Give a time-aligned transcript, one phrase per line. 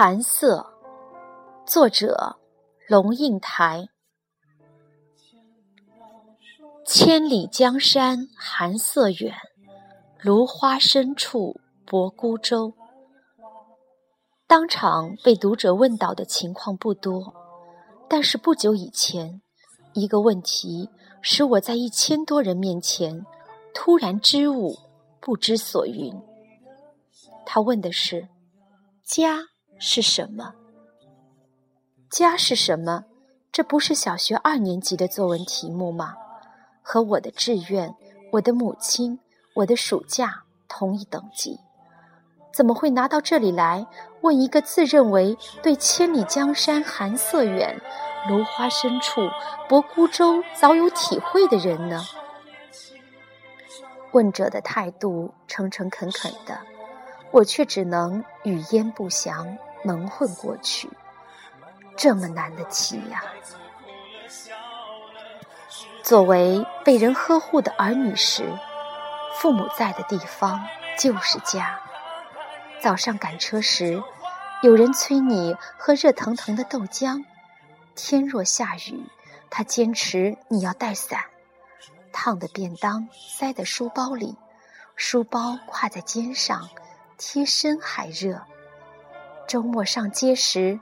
[0.00, 0.64] 寒色，
[1.66, 2.36] 作者
[2.86, 3.88] 龙应台。
[6.86, 9.34] 千里江山寒色远，
[10.20, 12.72] 芦花深处泊孤舟。
[14.46, 17.34] 当场被读者问到的情况不多，
[18.08, 19.42] 但是不久以前，
[19.94, 20.88] 一个问题
[21.20, 23.26] 使我在一千多人面前
[23.74, 24.78] 突然支吾，
[25.18, 26.14] 不知所云。
[27.44, 28.28] 他问的是
[29.02, 30.54] ：“家。”是什么？
[32.10, 33.04] 家是什么？
[33.52, 36.16] 这不是小学二年级的作文题目吗？
[36.82, 37.94] 和我的志愿、
[38.32, 39.20] 我的母亲、
[39.54, 41.60] 我的暑假同一等级，
[42.52, 43.86] 怎么会拿到这里来
[44.22, 47.80] 问一个自认为对“千里江山寒色远，
[48.28, 49.28] 芦花深处
[49.68, 52.02] 泊孤舟”早有体会的人呢？
[54.12, 56.58] 问者的态度诚诚恳恳的，
[57.30, 59.56] 我却只能语焉不详。
[59.88, 60.90] 蒙混过去，
[61.96, 63.24] 这么难的题呀！
[66.02, 68.52] 作为被人呵护的儿女时，
[69.38, 70.62] 父母在的地方
[70.98, 71.80] 就是家。
[72.82, 74.02] 早上赶车时，
[74.60, 77.24] 有人催你喝热腾腾的豆浆；
[77.94, 79.06] 天若下雨，
[79.48, 81.24] 他坚持你要带伞。
[82.12, 84.36] 烫的便当塞在书包里，
[84.96, 86.68] 书包挎在肩上，
[87.16, 88.42] 贴身还热。
[89.48, 90.78] 周末上街时，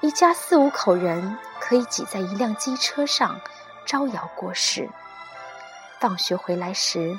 [0.00, 3.40] 一家四五口人可以挤在一辆机车上，
[3.86, 4.90] 招摇过市。
[6.00, 7.16] 放学回来时，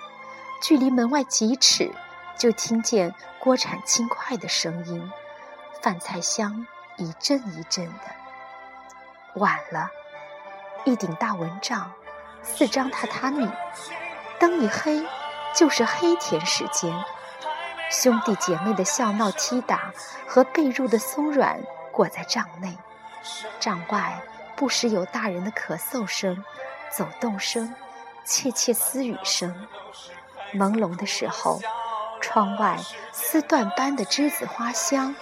[0.61, 1.89] 距离门外几尺，
[2.37, 5.09] 就听见锅铲轻快的声音，
[5.81, 9.39] 饭菜香一阵一阵的。
[9.39, 9.89] 晚了，
[10.83, 11.89] 一顶大蚊帐，
[12.43, 13.49] 四张榻榻米，
[14.37, 15.01] 灯一黑，
[15.55, 16.93] 就是黑甜时间。
[17.91, 19.93] 兄弟姐妹的笑闹踢打
[20.25, 22.75] 和被褥的松软裹在帐内，
[23.59, 24.19] 帐外
[24.55, 26.41] 不时有大人的咳嗽声、
[26.89, 27.75] 走动声、
[28.23, 29.53] 窃窃私语声。
[30.53, 31.59] 朦胧的时候，
[32.21, 32.77] 窗外
[33.11, 35.13] 丝缎般的栀子花香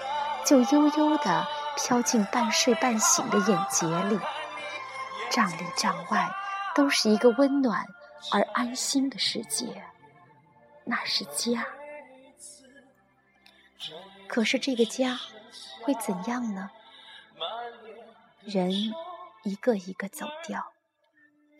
[0.46, 4.19] 就悠悠地飘进半睡半醒的眼睫里。
[5.31, 6.31] 帐里帐外
[6.75, 7.84] 都是一个温暖
[8.31, 9.84] 而安心的世界，
[10.86, 11.66] 那是家。
[14.29, 15.17] 可是这个家
[15.84, 16.69] 会怎样呢？
[18.41, 18.72] 人
[19.44, 20.63] 一个一个走掉，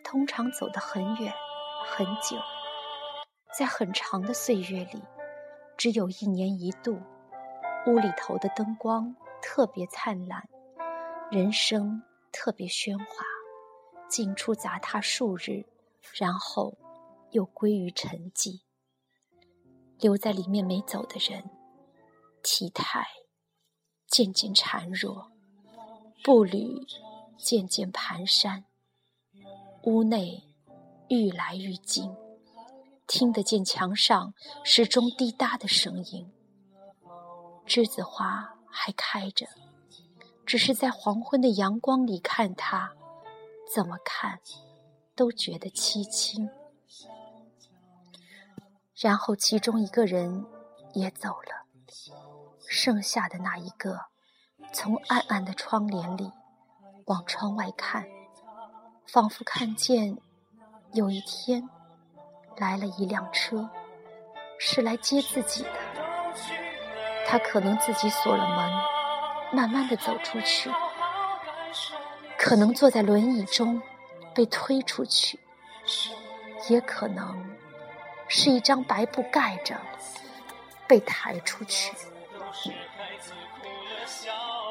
[0.04, 1.34] 通常走得很远
[1.88, 2.38] 很久，
[3.58, 5.02] 在很长的岁月里，
[5.76, 7.02] 只有一年一度，
[7.88, 10.48] 屋里头的灯光特别灿烂，
[11.32, 13.26] 人声特别喧哗，
[14.08, 15.66] 进出杂沓数日，
[16.14, 16.78] 然后
[17.32, 18.62] 又归于沉寂。
[20.00, 21.59] 留在里面没走的人。
[22.42, 23.06] 体态
[24.08, 25.32] 渐渐孱弱，
[26.24, 26.86] 步履
[27.38, 28.64] 渐渐蹒跚，
[29.84, 30.44] 屋内
[31.10, 32.16] 愈来愈静，
[33.08, 34.34] 听得见墙上
[34.64, 36.32] 时钟滴答的声音。
[37.66, 39.48] 栀子花还开着，
[40.46, 42.94] 只是在黄昏的阳光里看它，
[43.74, 44.40] 怎么看
[45.16, 46.50] 都觉得凄清。
[48.96, 50.46] 然后其中一个人
[50.94, 51.66] 也走了。
[52.70, 54.00] 剩下的那一个，
[54.72, 56.32] 从暗暗的窗帘里
[57.08, 58.06] 往窗外看，
[59.08, 60.16] 仿佛看见
[60.94, 61.68] 有一天
[62.58, 63.68] 来了一辆车，
[64.60, 65.70] 是来接自己的。
[67.26, 68.72] 他可能自己锁了门，
[69.52, 70.70] 慢慢的走出去；
[72.38, 73.82] 可能坐在轮椅中
[74.36, 75.40] 被推出去；
[76.70, 77.50] 也可能
[78.28, 79.76] 是一张白布盖着
[80.88, 81.92] 被抬出去。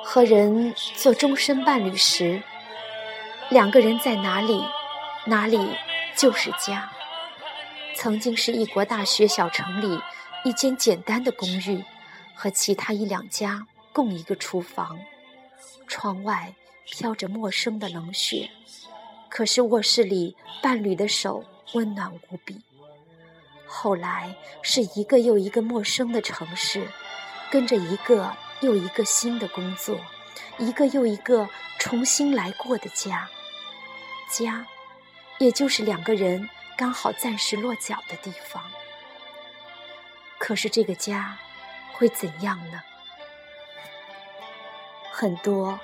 [0.04, 2.42] 和人做终身伴侣时，
[3.50, 4.64] 两个人在哪里，
[5.26, 5.58] 哪里
[6.16, 6.90] 就是家。
[7.94, 10.00] 曾经是一国大学小城里
[10.44, 11.84] 一间简单的公寓，
[12.34, 14.98] 和其他一两家共一个厨房，
[15.86, 16.54] 窗外
[16.86, 18.48] 飘着陌生的冷雪，
[19.28, 21.44] 可是卧室里伴侣的手
[21.74, 22.60] 温暖无比。
[23.66, 26.88] 后来是一个又一个陌生的城市。
[27.50, 29.98] 跟着一个又一个新的工作，
[30.58, 31.48] 一个又一个
[31.78, 33.28] 重新来过的家，
[34.30, 34.66] 家，
[35.38, 38.62] 也就是两个人刚好暂时落脚的地方。
[40.38, 41.36] 可是这个家
[41.92, 42.82] 会怎样呢？
[45.10, 45.78] 很多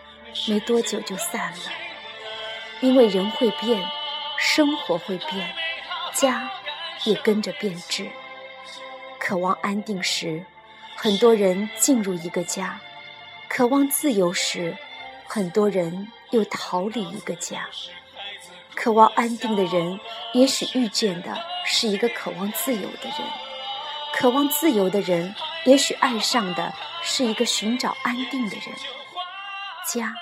[0.48, 1.72] 没多久就散了，
[2.80, 3.82] 因为人会变，
[4.38, 5.54] 生活会变，
[6.12, 6.50] 家
[7.04, 8.08] 也跟着变质。
[9.18, 10.44] 渴望安定时。
[10.96, 12.80] 很多人进入一个家，
[13.48, 14.76] 渴望自由时，
[15.26, 17.58] 很多人又逃离一个家；
[18.74, 19.98] 渴望安定的人，
[20.32, 23.28] 也许遇见的是一个渴望自由的人；
[24.14, 28.74] 渴望自由的人，也许爱上的是一个寻找安定的人。
[29.92, 30.14] 家，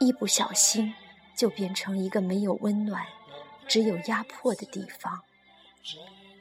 [0.00, 0.94] 一不小心
[1.36, 3.04] 就变成一个没有温暖、
[3.66, 5.22] 只有压迫的地方。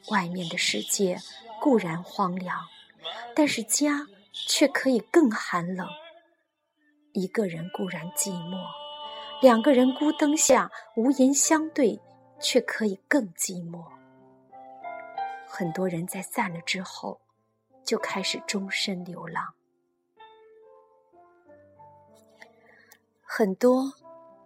[0.09, 1.19] 外面的世界
[1.59, 2.65] 固然荒凉，
[3.35, 5.87] 但是家却可以更寒冷。
[7.13, 8.57] 一个人固然寂寞，
[9.41, 11.99] 两个人孤灯下无言相对，
[12.39, 13.83] 却可以更寂寞。
[15.47, 17.19] 很多人在散了之后，
[17.83, 19.53] 就开始终身流浪。
[23.21, 23.91] 很多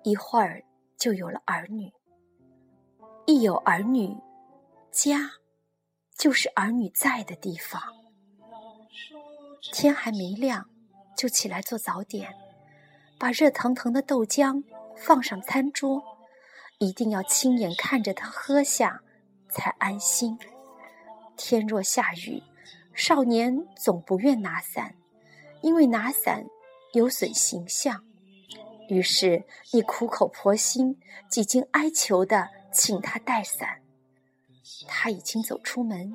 [0.04, 0.64] 一会儿
[0.98, 1.92] 就有了儿女，
[3.26, 4.16] 一有儿女，
[4.92, 5.30] 家
[6.16, 7.82] 就是儿女在的地方。
[9.62, 10.70] 天还没亮，
[11.16, 12.34] 就起来做早点。
[13.20, 14.64] 把热腾腾的豆浆
[14.98, 16.02] 放上餐桌，
[16.80, 19.02] 一定要亲眼看着他喝下，
[19.50, 20.38] 才安心。
[21.38, 22.42] 天若下雨，
[22.94, 24.96] 少年总不愿拿伞，
[25.62, 26.44] 因为拿伞
[26.94, 28.04] 有损形象。
[28.90, 31.00] 于是你苦口婆心、
[31.30, 33.82] 几经哀求的请他带伞。
[34.88, 36.14] 他已经走出门，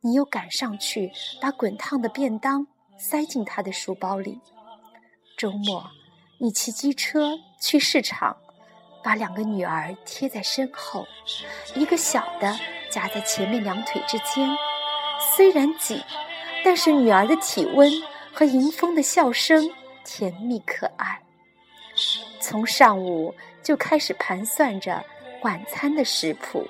[0.00, 2.66] 你又赶上去把滚烫的便当
[2.98, 4.40] 塞进他的书包里。
[5.36, 5.84] 周末。
[6.38, 8.36] 你骑机车去市场，
[9.02, 11.06] 把两个女儿贴在身后，
[11.74, 12.54] 一个小的
[12.90, 14.46] 夹在前面两腿之间。
[15.34, 16.04] 虽然挤，
[16.62, 17.90] 但是女儿的体温
[18.34, 19.66] 和迎风的笑声
[20.04, 21.18] 甜蜜可爱。
[22.38, 25.02] 从上午就开始盘算着
[25.40, 26.68] 晚餐的食谱。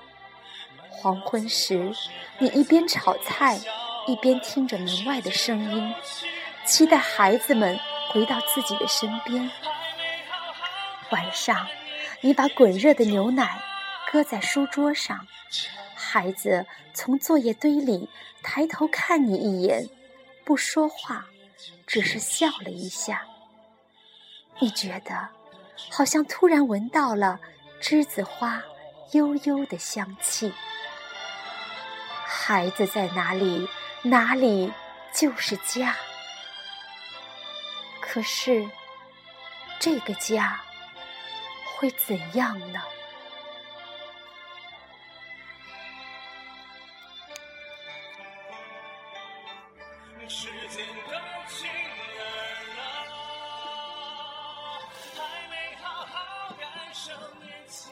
[0.90, 1.92] 黄昏时，
[2.38, 3.58] 你一边炒菜，
[4.06, 5.94] 一边听着门外的声音，
[6.64, 7.78] 期待孩子们。
[8.08, 9.50] 回到自己的身边。
[11.10, 11.66] 晚上，
[12.22, 13.60] 你把滚热的牛奶
[14.10, 15.26] 搁在书桌上，
[15.94, 16.64] 孩子
[16.94, 18.08] 从作业堆里
[18.42, 19.86] 抬头看你一眼，
[20.44, 21.26] 不说话，
[21.86, 23.26] 只是笑了一下。
[24.60, 25.28] 你觉得，
[25.90, 27.38] 好像突然闻到了
[27.82, 28.62] 栀子花
[29.12, 30.50] 悠悠的香气。
[32.24, 33.68] 孩子在哪里，
[34.08, 34.72] 哪里
[35.12, 35.96] 就是家。
[38.00, 38.64] 可是，
[39.80, 40.60] 这个家
[41.74, 42.80] 会怎样呢？
[50.28, 51.12] 时间都
[52.76, 52.80] 了，
[55.16, 55.18] 还
[55.50, 56.64] 没好好感
[56.94, 57.10] 受
[57.42, 57.90] 年轻。